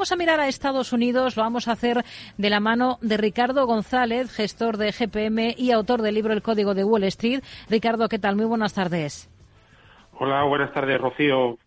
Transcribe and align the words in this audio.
vamos 0.00 0.12
a 0.12 0.16
mirar 0.16 0.40
a 0.40 0.48
Estados 0.48 0.94
Unidos, 0.94 1.36
lo 1.36 1.42
vamos 1.42 1.68
a 1.68 1.72
hacer 1.72 1.98
de 2.38 2.48
la 2.48 2.58
mano 2.58 2.96
de 3.02 3.18
Ricardo 3.18 3.66
González, 3.66 4.34
gestor 4.34 4.78
de 4.78 4.92
GPM 4.92 5.54
y 5.58 5.72
autor 5.72 6.00
del 6.00 6.14
libro 6.14 6.32
El 6.32 6.40
Código 6.40 6.72
de 6.72 6.84
Wall 6.84 7.04
Street. 7.04 7.42
Ricardo, 7.68 8.08
¿qué 8.08 8.18
tal? 8.18 8.34
Muy 8.34 8.46
buenas 8.46 8.72
tardes. 8.72 9.28
Hola, 10.18 10.44
buenas 10.44 10.72
tardes, 10.72 10.98
Rocío. 10.98 11.58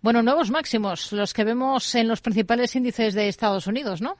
Bueno, 0.00 0.22
nuevos 0.22 0.50
máximos, 0.50 1.12
los 1.12 1.34
que 1.34 1.44
vemos 1.44 1.94
en 1.94 2.08
los 2.08 2.22
principales 2.22 2.74
índices 2.74 3.12
de 3.12 3.28
Estados 3.28 3.66
Unidos, 3.66 4.00
¿no? 4.00 4.14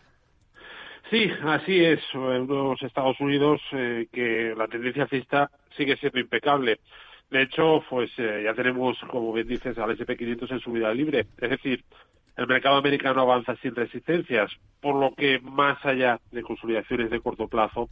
Sí, 1.08 1.30
así 1.42 1.82
es. 1.82 2.00
En 2.12 2.46
los 2.46 2.82
Estados 2.82 3.18
Unidos 3.20 3.58
eh, 3.72 4.06
que 4.12 4.52
la 4.54 4.68
tendencia 4.68 5.04
alcista 5.04 5.50
sigue 5.78 5.96
siendo 5.96 6.20
impecable. 6.20 6.78
De 7.30 7.44
hecho, 7.44 7.82
pues 7.88 8.10
eh, 8.18 8.42
ya 8.44 8.52
tenemos, 8.52 8.98
como 9.10 9.32
bien 9.32 9.48
dices, 9.48 9.78
al 9.78 9.96
SP500 9.96 10.50
en 10.50 10.60
subida 10.60 10.92
libre. 10.92 11.20
Es 11.40 11.48
decir, 11.48 11.82
el 12.36 12.46
mercado 12.46 12.76
americano 12.76 13.22
avanza 13.22 13.56
sin 13.56 13.74
resistencias, 13.74 14.50
por 14.80 14.94
lo 14.94 15.14
que 15.14 15.40
más 15.40 15.84
allá 15.84 16.20
de 16.30 16.42
consolidaciones 16.42 17.10
de 17.10 17.20
corto 17.20 17.48
plazo, 17.48 17.88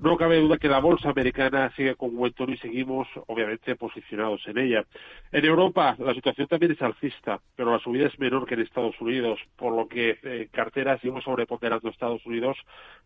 no 0.00 0.16
cabe 0.16 0.40
duda 0.40 0.58
que 0.58 0.68
la 0.68 0.78
bolsa 0.78 1.10
americana 1.10 1.72
sigue 1.74 1.96
con 1.96 2.14
buen 2.14 2.32
tono 2.32 2.52
y 2.52 2.58
seguimos, 2.58 3.08
obviamente, 3.26 3.74
posicionados 3.74 4.40
en 4.46 4.58
ella. 4.58 4.84
En 5.32 5.44
Europa 5.44 5.96
la 5.98 6.14
situación 6.14 6.46
también 6.46 6.72
es 6.72 6.82
alcista, 6.82 7.40
pero 7.56 7.72
la 7.72 7.80
subida 7.80 8.06
es 8.06 8.18
menor 8.18 8.46
que 8.46 8.54
en 8.54 8.60
Estados 8.60 8.94
Unidos, 9.00 9.40
por 9.56 9.74
lo 9.74 9.88
que 9.88 10.18
eh, 10.22 10.48
carteras 10.52 11.00
sobreponderando 11.24 11.88
Estados 11.88 12.24
Unidos 12.26 12.56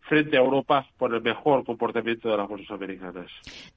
frente 0.07 0.37
a 0.37 0.41
Europa 0.41 0.87
por 0.97 1.13
el 1.13 1.21
mejor 1.21 1.65
comportamiento 1.65 2.29
de 2.29 2.37
las 2.37 2.47
bolsas 2.47 2.71
americanas. 2.71 3.27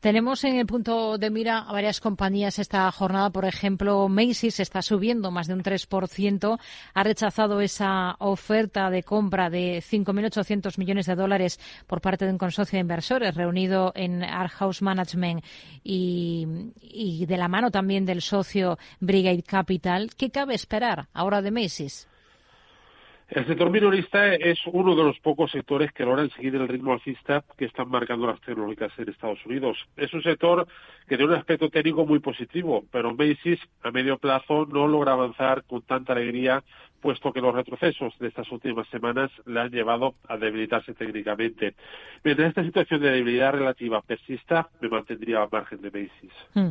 Tenemos 0.00 0.44
en 0.44 0.56
el 0.56 0.66
punto 0.66 1.18
de 1.18 1.30
mira 1.30 1.60
a 1.60 1.72
varias 1.72 2.00
compañías 2.00 2.58
esta 2.58 2.90
jornada. 2.92 3.30
Por 3.30 3.44
ejemplo, 3.44 4.08
Macy's 4.08 4.60
está 4.60 4.82
subiendo 4.82 5.30
más 5.30 5.46
de 5.46 5.54
un 5.54 5.62
3%. 5.62 6.58
Ha 6.94 7.02
rechazado 7.02 7.60
esa 7.60 8.16
oferta 8.18 8.90
de 8.90 9.02
compra 9.02 9.50
de 9.50 9.78
5.800 9.78 10.78
millones 10.78 11.06
de 11.06 11.14
dólares 11.14 11.58
por 11.86 12.00
parte 12.00 12.24
de 12.24 12.32
un 12.32 12.38
consorcio 12.38 12.76
de 12.76 12.80
inversión 12.80 13.22
reunido 13.34 13.92
en 13.94 14.22
Art 14.22 14.52
House 14.52 14.82
Management 14.82 15.44
y 15.84 17.24
de 17.26 17.36
la 17.36 17.48
mano 17.48 17.70
también 17.70 18.04
del 18.04 18.20
socio 18.20 18.78
Brigade 19.00 19.42
Capital, 19.42 20.10
¿qué 20.16 20.30
cabe 20.30 20.54
esperar 20.54 21.06
ahora 21.12 21.42
de 21.42 21.50
Macy's? 21.50 22.08
El 23.28 23.44
sector 23.44 23.70
minorista 23.70 24.34
es 24.34 24.60
uno 24.66 24.94
de 24.94 25.02
los 25.02 25.18
pocos 25.18 25.50
sectores 25.50 25.90
que 25.92 26.04
logran 26.04 26.30
seguir 26.30 26.54
el 26.54 26.68
ritmo 26.68 26.92
alcista 26.92 27.42
que 27.58 27.64
están 27.64 27.88
marcando 27.88 28.28
las 28.28 28.40
tecnológicas 28.40 28.92
en 28.98 29.08
Estados 29.08 29.44
Unidos. 29.44 29.76
Es 29.96 30.14
un 30.14 30.22
sector 30.22 30.64
que 31.08 31.16
tiene 31.16 31.32
un 31.32 31.38
aspecto 31.38 31.68
técnico 31.68 32.06
muy 32.06 32.20
positivo, 32.20 32.84
pero 32.92 33.16
Macy's 33.16 33.58
a 33.82 33.90
medio 33.90 34.16
plazo 34.18 34.66
no 34.66 34.86
logra 34.86 35.12
avanzar 35.12 35.64
con 35.64 35.82
tanta 35.82 36.12
alegría 36.12 36.62
puesto 37.00 37.32
que 37.32 37.40
los 37.40 37.54
retrocesos 37.54 38.14
de 38.18 38.28
estas 38.28 38.50
últimas 38.50 38.88
semanas 38.88 39.30
le 39.44 39.60
han 39.60 39.70
llevado 39.70 40.14
a 40.28 40.36
debilitarse 40.36 40.94
técnicamente. 40.94 41.74
Mientras 42.24 42.48
esta 42.48 42.64
situación 42.64 43.00
de 43.00 43.10
debilidad 43.10 43.52
relativa 43.52 44.00
persista, 44.02 44.68
me 44.80 44.88
mantendría 44.88 45.42
al 45.42 45.48
margen 45.50 45.80
de 45.80 45.90
Macy's. 45.90 46.32
Hmm. 46.54 46.70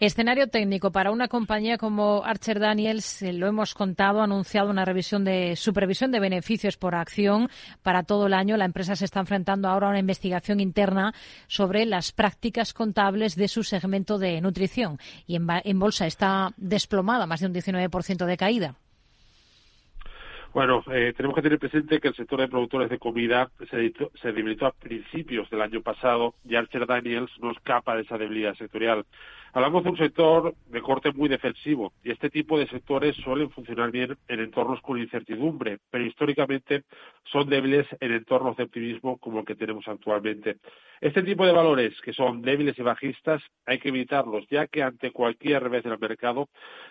Escenario 0.00 0.48
técnico 0.48 0.90
para 0.90 1.10
una 1.10 1.28
compañía 1.28 1.78
como 1.78 2.24
Archer 2.24 2.58
Daniels, 2.58 3.22
eh, 3.22 3.32
lo 3.32 3.46
hemos 3.46 3.74
contado, 3.74 4.20
ha 4.20 4.24
anunciado 4.24 4.70
una 4.70 4.84
revisión 4.84 5.24
de 5.24 5.56
supervisión 5.56 6.10
de 6.10 6.20
beneficios 6.20 6.76
por 6.76 6.94
acción 6.94 7.48
para 7.82 8.02
todo 8.02 8.26
el 8.26 8.34
año. 8.34 8.56
La 8.56 8.64
empresa 8.64 8.96
se 8.96 9.04
está 9.04 9.20
enfrentando 9.20 9.68
ahora 9.68 9.88
a 9.88 9.90
una 9.90 9.98
investigación 9.98 10.60
interna 10.60 11.12
sobre 11.46 11.86
las 11.86 12.12
prácticas 12.12 12.72
contables 12.72 13.36
de 13.36 13.48
su 13.48 13.62
segmento 13.62 14.18
de 14.18 14.40
nutrición 14.40 14.98
y 15.26 15.36
en 15.36 15.78
bolsa 15.78 16.06
está 16.06 16.52
desplomada, 16.56 17.26
más 17.26 17.40
de 17.40 17.46
un 17.46 17.54
19% 17.54 18.26
de 18.26 18.36
caída. 18.36 18.74
Bueno, 20.56 20.82
eh, 20.90 21.12
tenemos 21.14 21.34
que 21.34 21.42
tener 21.42 21.58
presente 21.58 22.00
que 22.00 22.08
el 22.08 22.14
sector 22.14 22.40
de 22.40 22.48
productores 22.48 22.88
de 22.88 22.98
comida 22.98 23.50
se, 23.70 23.92
debilitó 24.32 24.64
a 24.64 24.72
principios 24.72 25.50
del 25.50 25.60
año 25.60 25.82
pasado 25.82 26.34
y 26.46 26.54
Archer 26.54 26.86
Daniels 26.86 27.30
no 27.42 27.50
escapa 27.50 27.94
de 27.94 28.04
esa 28.04 28.16
debilidad 28.16 28.54
sectorial. 28.54 29.04
Hablamos 29.52 29.84
de 29.84 29.90
un 29.90 29.96
sector 29.98 30.54
de 30.66 30.82
corte 30.82 31.12
muy 31.12 31.28
defensivo 31.28 31.92
y 32.02 32.10
este 32.10 32.30
tipo 32.30 32.58
de 32.58 32.66
sectores 32.68 33.16
suelen 33.16 33.50
funcionar 33.50 33.90
bien 33.90 34.16
en 34.28 34.40
entornos 34.40 34.80
con 34.80 34.98
incertidumbre, 34.98 35.78
pero 35.90 36.04
históricamente 36.04 36.84
son 37.24 37.48
débiles 37.48 37.86
en 38.00 38.12
entornos 38.12 38.56
de 38.56 38.64
optimismo 38.64 39.18
como 39.18 39.40
el 39.40 39.46
que 39.46 39.54
tenemos 39.56 39.86
actualmente. 39.88 40.56
Este 41.00 41.22
tipo 41.22 41.46
de 41.46 41.52
valores 41.52 41.98
que 42.02 42.12
son 42.12 42.40
débiles 42.42 42.78
y 42.78 42.82
bajistas 42.82 43.42
hay 43.66 43.78
que 43.78 43.88
evitarlos, 43.88 44.46
ya 44.50 44.66
que 44.66 44.82
ante 44.82 45.10
cualquier 45.10 45.62
revés 45.62 45.84
del 45.84 45.98
mercado 45.98 46.48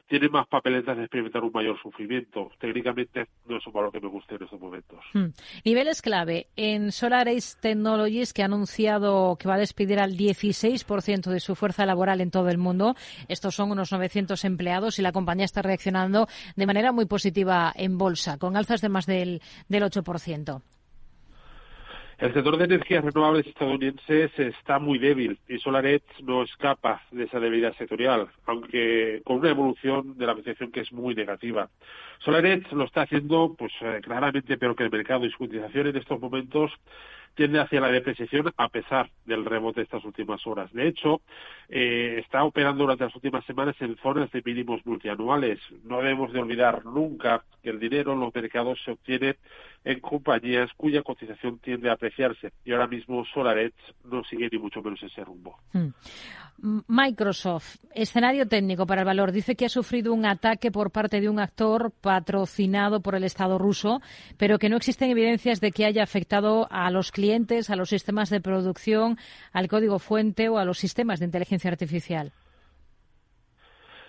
tienen 0.07 0.31
más 0.31 0.47
papeletas 0.47 0.97
de 0.97 1.03
experimentar 1.03 1.43
un 1.43 1.51
mayor 1.51 1.79
sufrimiento. 1.79 2.51
Técnicamente 2.59 3.27
no 3.47 3.54
es 3.57 3.67
un 3.67 3.73
valor 3.73 3.91
que 3.91 3.99
me 3.99 4.07
guste 4.07 4.35
en 4.35 4.43
estos 4.43 4.59
momentos. 4.59 4.99
Hmm. 5.13 5.27
Niveles 5.63 6.01
clave. 6.01 6.47
En 6.55 6.91
Solaris 6.91 7.57
Technologies, 7.61 8.33
que 8.33 8.41
ha 8.41 8.45
anunciado 8.45 9.37
que 9.37 9.47
va 9.47 9.55
a 9.55 9.59
despedir 9.59 9.99
al 9.99 10.17
16% 10.17 11.29
de 11.29 11.39
su 11.39 11.55
fuerza 11.55 11.85
laboral 11.85 12.21
en 12.21 12.31
todo 12.31 12.49
el 12.49 12.57
mundo. 12.57 12.95
Estos 13.27 13.55
son 13.55 13.71
unos 13.71 13.91
900 13.91 14.43
empleados 14.45 14.99
y 14.99 15.01
la 15.01 15.11
compañía 15.11 15.45
está 15.45 15.61
reaccionando 15.61 16.27
de 16.55 16.65
manera 16.65 16.91
muy 16.91 17.05
positiva 17.05 17.71
en 17.75 17.97
bolsa, 17.97 18.37
con 18.37 18.57
alzas 18.57 18.81
de 18.81 18.89
más 18.89 19.05
del, 19.05 19.41
del 19.67 19.83
8%. 19.83 20.61
El 22.17 22.33
sector 22.33 22.55
de 22.57 22.63
energías 22.63 23.03
renovables 23.03 23.45
estadounidenses 23.45 24.31
está 24.39 24.79
muy 24.79 24.99
débil 24.99 25.37
y 25.49 25.57
SolarEdge 25.59 26.23
no 26.23 26.43
escapa 26.43 27.01
de 27.11 27.25
esa 27.25 27.41
debilidad 27.41 27.75
sectorial, 27.75 28.29
aunque 28.45 29.21
con 29.25 29.37
una 29.37 29.49
evolución 29.49 30.17
de 30.17 30.25
la 30.25 30.31
apreciación 30.31 30.71
que 30.71 30.79
es 30.79 30.93
muy 30.93 31.13
negativa. 31.13 31.69
SolarEdge 32.19 32.71
lo 32.71 32.85
está 32.85 33.01
haciendo 33.01 33.53
pues 33.57 33.73
eh, 33.81 33.99
claramente 34.01 34.57
peor 34.57 34.77
que 34.77 34.83
el 34.83 34.91
mercado 34.91 35.25
y 35.25 35.31
su 35.31 35.43
utilización 35.43 35.87
en 35.87 35.97
estos 35.97 36.17
momentos 36.21 36.71
tiende 37.35 37.59
hacia 37.59 37.81
la 37.81 37.91
depreciación 37.91 38.49
a 38.55 38.69
pesar 38.69 39.09
del 39.25 39.43
rebote 39.43 39.81
de 39.81 39.83
estas 39.83 40.05
últimas 40.05 40.47
horas. 40.47 40.71
De 40.71 40.87
hecho, 40.87 41.19
eh, 41.67 42.21
está 42.23 42.45
operando 42.45 42.83
durante 42.83 43.03
las 43.03 43.15
últimas 43.15 43.43
semanas 43.43 43.75
en 43.81 43.97
zonas 43.97 44.31
de 44.31 44.41
mínimos 44.43 44.79
multianuales. 44.85 45.59
No 45.83 45.97
debemos 45.97 46.31
de 46.31 46.39
olvidar 46.39 46.85
nunca 46.85 47.43
que 47.65 47.71
el 47.71 47.79
dinero 47.79 48.13
en 48.13 48.19
los 48.19 48.33
mercados 48.33 48.77
se 48.85 48.91
obtiene 48.91 49.37
en 49.83 49.99
compañías 49.99 50.69
cuya 50.77 51.01
cotización 51.01 51.57
tiende 51.57 51.89
a 51.89 51.93
apreciarse 51.93 52.53
y 52.63 52.73
ahora 52.73 52.85
mismo 52.85 53.25
SolarEdge 53.25 53.73
no 54.03 54.23
sigue 54.23 54.49
ni 54.51 54.59
mucho 54.59 54.83
menos 54.83 55.01
ese 55.01 55.23
rumbo. 55.23 55.57
Hmm. 55.73 55.87
Microsoft, 56.87 57.77
escenario 57.95 58.47
técnico 58.47 58.85
para 58.85 59.01
el 59.01 59.05
valor, 59.05 59.31
dice 59.31 59.55
que 59.55 59.65
ha 59.65 59.69
sufrido 59.69 60.13
un 60.13 60.27
ataque 60.27 60.71
por 60.71 60.91
parte 60.91 61.19
de 61.19 61.27
un 61.27 61.39
actor 61.39 61.91
patrocinado 62.01 63.01
por 63.01 63.15
el 63.15 63.23
Estado 63.23 63.57
ruso, 63.57 63.99
pero 64.37 64.59
que 64.59 64.69
no 64.69 64.77
existen 64.77 65.09
evidencias 65.09 65.59
de 65.59 65.71
que 65.71 65.85
haya 65.85 66.03
afectado 66.03 66.67
a 66.69 66.91
los 66.91 67.11
clientes, 67.11 67.71
a 67.71 67.75
los 67.75 67.89
sistemas 67.89 68.29
de 68.29 68.41
producción, 68.41 69.17
al 69.53 69.67
código 69.67 69.97
fuente 69.97 70.49
o 70.49 70.59
a 70.59 70.65
los 70.65 70.77
sistemas 70.77 71.19
de 71.19 71.25
inteligencia 71.25 71.71
artificial. 71.71 72.31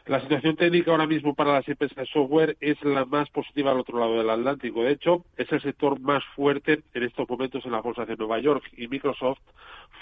La 0.06 0.20
situación 0.20 0.54
técnica 0.54 0.92
ahora 0.92 1.08
mismo 1.08 1.34
para 1.34 1.54
las 1.54 1.66
empresas 1.66 1.96
de 1.96 2.06
software 2.06 2.56
es 2.60 2.80
la 2.84 3.04
más 3.06 3.28
positiva 3.30 3.72
al 3.72 3.80
otro 3.80 3.98
lado 3.98 4.16
del 4.16 4.30
Atlántico. 4.30 4.84
De 4.84 4.92
hecho, 4.92 5.24
es 5.36 5.50
el 5.50 5.60
sector 5.60 5.98
más 5.98 6.22
fuerte 6.36 6.84
en 6.94 7.02
estos 7.02 7.28
momentos 7.28 7.64
en 7.66 7.72
la 7.72 7.80
bolsa 7.80 8.04
de 8.04 8.14
Nueva 8.16 8.38
York 8.38 8.62
y 8.76 8.86
Microsoft 8.86 9.40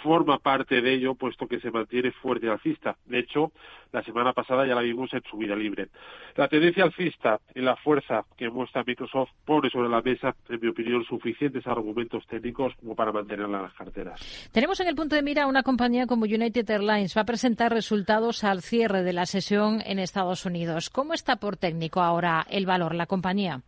forma 0.02 0.38
parte 0.38 0.82
de 0.82 0.92
ello, 0.92 1.14
puesto 1.14 1.46
que 1.46 1.58
se 1.60 1.70
mantiene 1.70 2.12
fuerte 2.12 2.50
alcista. 2.50 2.96
De 3.06 3.20
hecho, 3.20 3.52
la 3.92 4.02
semana 4.02 4.32
pasada 4.34 4.66
ya 4.66 4.74
la 4.74 4.82
vimos 4.82 5.12
en 5.14 5.22
subida 5.22 5.56
libre. 5.56 5.88
La 6.36 6.48
tendencia 6.48 6.84
alcista 6.84 7.40
y 7.54 7.60
la 7.60 7.76
fuerza 7.76 8.24
que 8.36 8.50
muestra 8.50 8.84
Microsoft 8.86 9.30
pone 9.46 9.70
sobre 9.70 9.88
la 9.88 10.02
mesa, 10.02 10.34
en 10.48 10.60
mi 10.60 10.68
opinión, 10.68 11.04
suficientes 11.04 11.66
argumentos 11.66 12.26
técnicos 12.26 12.74
como 12.80 12.94
para 12.94 13.12
mantenerla 13.12 13.56
en 13.56 13.62
las 13.62 13.74
carteras. 13.74 14.50
Tenemos 14.52 14.78
en 14.80 14.88
el 14.88 14.94
punto 14.94 15.14
de 15.14 15.22
mira 15.22 15.46
una 15.46 15.62
compañía 15.62 16.06
como 16.06 16.24
United 16.24 16.68
Airlines. 16.68 17.16
Va 17.16 17.22
a 17.22 17.26
presentar 17.26 17.72
resultados 17.72 18.44
al 18.44 18.60
cierre 18.60 19.02
de 19.02 19.12
la 19.12 19.24
sesión 19.24 19.80
Estados 19.98 20.44
Unidos. 20.46 20.90
¿Cómo 20.90 21.14
está 21.14 21.36
por 21.36 21.56
técnico 21.56 22.00
ahora 22.00 22.46
el 22.50 22.66
valor, 22.66 22.94
la 22.94 23.06
compañía? 23.06 23.62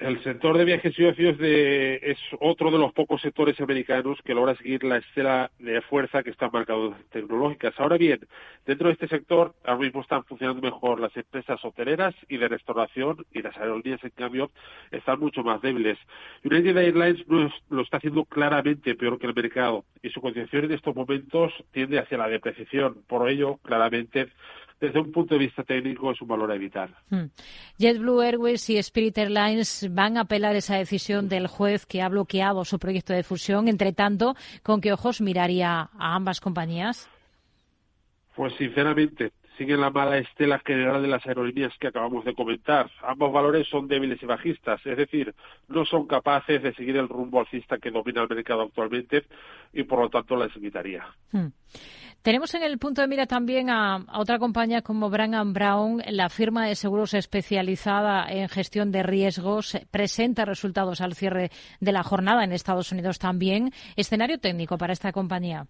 El 0.00 0.22
sector 0.22 0.56
de 0.56 0.64
viajes 0.64 0.98
y 0.98 1.04
ocios 1.04 1.36
es 1.40 2.16
otro 2.40 2.70
de 2.70 2.78
los 2.78 2.90
pocos 2.94 3.20
sectores 3.20 3.60
americanos 3.60 4.18
que 4.24 4.32
logra 4.32 4.56
seguir 4.56 4.82
la 4.82 4.96
estela 4.96 5.50
de 5.58 5.82
fuerza 5.82 6.22
que 6.22 6.30
están 6.30 6.48
marcados 6.54 6.96
tecnológicas. 7.10 7.74
Ahora 7.78 7.98
bien, 7.98 8.18
dentro 8.64 8.86
de 8.86 8.94
este 8.94 9.08
sector 9.08 9.54
ahora 9.62 9.82
mismo 9.82 10.00
están 10.00 10.24
funcionando 10.24 10.62
mejor 10.62 11.00
las 11.00 11.14
empresas 11.14 11.62
hoteleras 11.62 12.14
y 12.30 12.38
de 12.38 12.48
restauración 12.48 13.26
y 13.30 13.42
las 13.42 13.54
aerolíneas, 13.58 14.02
en 14.02 14.10
cambio, 14.10 14.50
están 14.90 15.20
mucho 15.20 15.42
más 15.42 15.60
débiles. 15.60 15.98
United 16.44 16.78
Airlines 16.78 17.22
lo 17.68 17.82
está 17.82 17.98
haciendo 17.98 18.24
claramente 18.24 18.94
peor 18.94 19.18
que 19.18 19.26
el 19.26 19.34
mercado 19.34 19.84
y 20.02 20.08
su 20.08 20.22
cotización 20.22 20.64
en 20.64 20.72
estos 20.72 20.96
momentos 20.96 21.52
tiende 21.72 21.98
hacia 21.98 22.16
la 22.16 22.28
depreciación. 22.28 23.02
Por 23.06 23.28
ello, 23.28 23.58
claramente, 23.58 24.28
desde 24.80 24.98
un 24.98 25.12
punto 25.12 25.34
de 25.34 25.40
vista 25.40 25.62
técnico 25.62 26.10
es 26.10 26.20
un 26.22 26.28
valor 26.28 26.50
a 26.50 26.54
evitar. 26.54 26.90
Hmm. 27.10 27.26
JetBlue 27.78 28.22
Airways 28.22 28.70
y 28.70 28.78
Spirit 28.78 29.18
Airlines 29.18 29.88
van 29.92 30.16
a 30.16 30.22
apelar 30.22 30.56
esa 30.56 30.76
decisión 30.76 31.28
del 31.28 31.46
juez 31.46 31.84
que 31.86 32.00
ha 32.02 32.08
bloqueado 32.08 32.64
su 32.64 32.78
proyecto 32.78 33.12
de 33.12 33.22
fusión. 33.22 33.68
Entre 33.68 33.92
tanto, 33.92 34.34
¿con 34.62 34.80
qué 34.80 34.92
ojos 34.92 35.20
miraría 35.20 35.90
a 35.98 36.14
ambas 36.14 36.40
compañías? 36.40 37.08
Pues 38.34 38.54
sinceramente, 38.54 39.32
siguen 39.58 39.82
la 39.82 39.90
mala 39.90 40.16
estela 40.16 40.58
general 40.60 41.02
de 41.02 41.08
las 41.08 41.26
aerolíneas 41.26 41.76
que 41.78 41.88
acabamos 41.88 42.24
de 42.24 42.34
comentar. 42.34 42.90
Ambos 43.02 43.30
valores 43.30 43.68
son 43.68 43.86
débiles 43.86 44.22
y 44.22 44.26
bajistas, 44.26 44.80
es 44.86 44.96
decir, 44.96 45.34
no 45.68 45.84
son 45.84 46.06
capaces 46.06 46.62
de 46.62 46.72
seguir 46.72 46.96
el 46.96 47.10
rumbo 47.10 47.40
alcista 47.40 47.76
que 47.76 47.90
domina 47.90 48.22
el 48.22 48.34
mercado 48.34 48.62
actualmente 48.62 49.24
y 49.74 49.82
por 49.82 50.00
lo 50.00 50.08
tanto 50.08 50.36
las 50.36 50.56
evitaría. 50.56 51.04
Hmm. 51.32 51.48
Tenemos 52.22 52.52
en 52.52 52.62
el 52.62 52.76
punto 52.76 53.00
de 53.00 53.08
mira 53.08 53.24
también 53.24 53.70
a, 53.70 54.04
otra 54.12 54.38
compañía 54.38 54.82
como 54.82 55.08
Brown 55.08 55.54
Brown, 55.54 56.02
la 56.06 56.28
firma 56.28 56.66
de 56.66 56.74
seguros 56.74 57.14
especializada 57.14 58.30
en 58.30 58.50
gestión 58.50 58.92
de 58.92 59.02
riesgos, 59.02 59.78
presenta 59.90 60.44
resultados 60.44 61.00
al 61.00 61.14
cierre 61.14 61.50
de 61.80 61.92
la 61.92 62.02
jornada 62.02 62.44
en 62.44 62.52
Estados 62.52 62.92
Unidos 62.92 63.18
también. 63.18 63.72
Escenario 63.96 64.38
técnico 64.38 64.76
para 64.76 64.92
esta 64.92 65.12
compañía. 65.12 65.66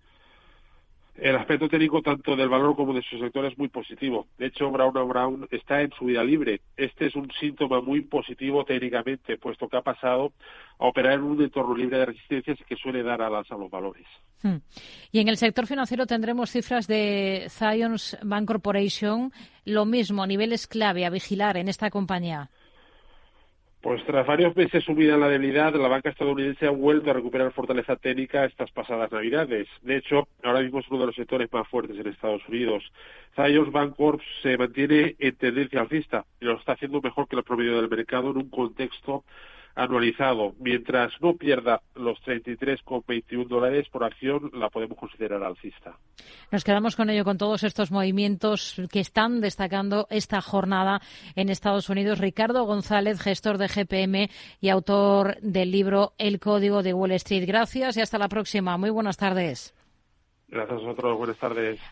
El 1.20 1.37
aspecto 1.37 1.69
técnico 1.69 2.00
tanto 2.00 2.34
del 2.34 2.49
valor 2.49 2.75
como 2.75 2.94
de 2.94 3.02
su 3.02 3.19
sector 3.19 3.44
es 3.44 3.58
muy 3.58 3.69
positivo. 3.69 4.26
De 4.38 4.46
hecho, 4.46 4.70
Brown 4.70 5.06
Brown 5.06 5.46
está 5.50 5.82
en 5.82 5.90
su 5.90 6.06
vida 6.06 6.25
libre. 6.25 6.62
Este 6.78 7.08
es 7.08 7.14
un 7.14 7.31
síntoma 7.38 7.82
muy 7.82 8.00
positivo 8.00 8.64
técnicamente, 8.64 9.37
puesto 9.37 9.69
que 9.69 9.76
ha 9.76 9.82
pasado 9.82 10.32
a 10.78 10.87
operar 10.87 11.14
en 11.14 11.25
un 11.25 11.43
entorno 11.43 11.76
libre 11.76 11.99
de 11.99 12.06
resistencias 12.06 12.58
que 12.67 12.75
suele 12.75 13.02
dar 13.02 13.20
alas 13.20 13.46
a 13.52 13.56
los 13.56 13.70
valores. 13.70 14.06
Hmm. 14.43 14.56
Y 15.12 15.20
en 15.20 15.28
el 15.28 15.37
sector 15.37 15.67
financiero 15.67 16.06
tendremos 16.06 16.50
cifras 16.50 16.87
de 16.87 17.49
Zions 17.50 18.16
Bank 18.23 18.46
Corporation, 18.46 19.31
lo 19.66 19.84
mismo, 19.84 20.26
niveles 20.26 20.66
clave 20.66 21.05
a 21.05 21.11
vigilar 21.11 21.58
en 21.58 21.69
esta 21.69 21.90
compañía. 21.90 22.49
Pues 23.80 24.04
tras 24.04 24.26
varios 24.26 24.54
meses 24.54 24.84
sumida 24.84 25.14
en 25.14 25.20
la 25.20 25.28
debilidad, 25.28 25.74
la 25.74 25.88
banca 25.88 26.10
estadounidense 26.10 26.66
ha 26.66 26.70
vuelto 26.70 27.10
a 27.10 27.14
recuperar 27.14 27.50
fortaleza 27.52 27.96
técnica 27.96 28.44
estas 28.44 28.70
pasadas 28.72 29.10
navidades. 29.10 29.68
De 29.80 29.96
hecho, 29.96 30.28
ahora 30.42 30.60
mismo 30.60 30.80
es 30.80 30.88
uno 30.90 31.00
de 31.00 31.06
los 31.06 31.16
sectores 31.16 31.50
más 31.50 31.66
fuertes 31.66 31.98
en 31.98 32.06
Estados 32.06 32.46
Unidos. 32.46 32.84
Zions 33.34 33.72
Bancorp 33.72 34.20
se 34.42 34.58
mantiene 34.58 35.16
en 35.18 35.34
tendencia 35.36 35.80
alcista 35.80 36.26
y 36.42 36.44
lo 36.44 36.58
está 36.58 36.72
haciendo 36.72 37.00
mejor 37.00 37.26
que 37.26 37.36
el 37.36 37.42
promedio 37.42 37.80
del 37.80 37.88
mercado 37.88 38.32
en 38.32 38.36
un 38.36 38.50
contexto 38.50 39.24
anualizado. 39.80 40.54
Mientras 40.58 41.12
no 41.20 41.34
pierda 41.34 41.80
los 41.94 42.18
33,21 42.24 43.48
dólares 43.48 43.88
por 43.88 44.04
acción, 44.04 44.50
la 44.52 44.68
podemos 44.68 44.98
considerar 44.98 45.42
alcista. 45.42 45.96
Nos 46.52 46.64
quedamos 46.64 46.96
con 46.96 47.08
ello, 47.08 47.24
con 47.24 47.38
todos 47.38 47.64
estos 47.64 47.90
movimientos 47.90 48.80
que 48.92 49.00
están 49.00 49.40
destacando 49.40 50.06
esta 50.10 50.42
jornada 50.42 51.00
en 51.34 51.48
Estados 51.48 51.88
Unidos. 51.88 52.18
Ricardo 52.18 52.64
González, 52.64 53.20
gestor 53.20 53.56
de 53.56 53.68
GPM 53.68 54.28
y 54.60 54.68
autor 54.68 55.40
del 55.40 55.70
libro 55.70 56.12
El 56.18 56.40
Código 56.40 56.82
de 56.82 56.92
Wall 56.92 57.12
Street. 57.12 57.46
Gracias 57.46 57.96
y 57.96 58.02
hasta 58.02 58.18
la 58.18 58.28
próxima. 58.28 58.76
Muy 58.76 58.90
buenas 58.90 59.16
tardes. 59.16 59.74
Gracias 60.48 60.78
a 60.78 60.82
vosotros. 60.82 61.16
Buenas 61.16 61.38
tardes. 61.38 61.80